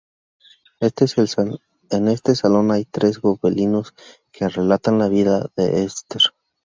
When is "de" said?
5.55-5.83